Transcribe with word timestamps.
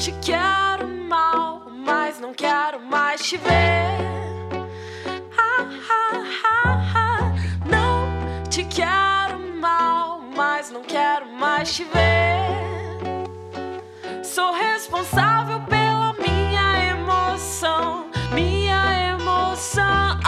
te 0.00 0.12
quero 0.12 0.88
mal, 0.88 1.60
mas 1.70 2.18
não 2.18 2.32
quero 2.32 2.80
mais 2.80 3.20
te 3.20 3.36
ver. 3.36 4.00
Não 7.66 8.42
te 8.48 8.64
quero 8.64 9.38
mal, 9.60 10.22
mas 10.34 10.70
não 10.70 10.82
quero 10.82 11.26
mais 11.26 11.74
te 11.74 11.84
ver. 11.84 13.26
Sou 14.24 14.54
responsável 14.54 15.60
pela 15.68 16.14
minha 16.14 16.86
emoção, 16.92 18.06
minha 18.32 19.12
emoção. 19.12 20.18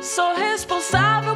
Sou 0.00 0.32
responsável 0.36 1.35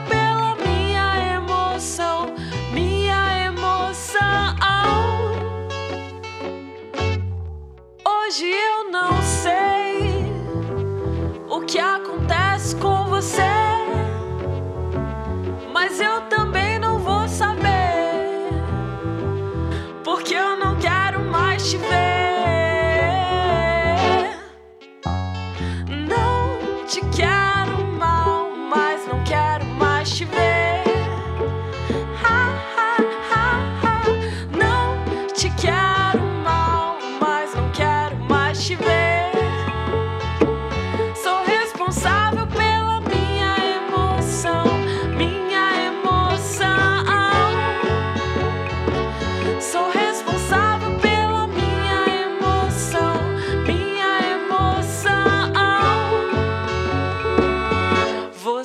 que 11.71 11.79
acontece 11.79 12.75
com 12.75 13.05
você, 13.05 13.47
mas 15.73 16.01
eu 16.01 16.21
também 16.23 16.39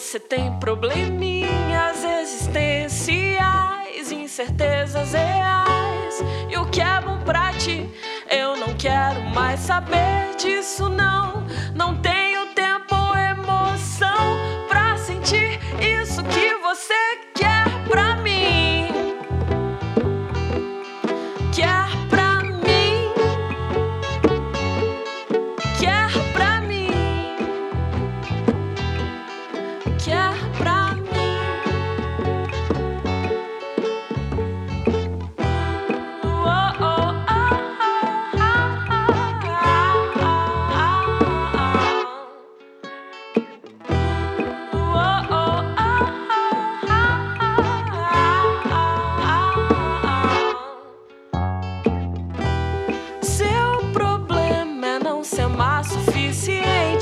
Você 0.06 0.20
tem 0.20 0.54
probleminhas 0.60 2.04
existenciais, 2.22 4.12
incertezas 4.12 5.14
reais. 5.14 6.24
E 6.48 6.56
o 6.58 6.66
que 6.68 6.80
é 6.80 7.02
bom 7.02 7.18
pra 7.26 7.52
ti, 7.54 7.90
eu 8.30 8.56
não 8.56 8.76
quero 8.76 9.20
mais 9.34 9.62
saber 9.62 10.36
disso, 10.38 10.90
não. 10.90 11.44
Não 11.74 12.00
tem 12.00 12.25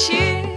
心 0.04 0.53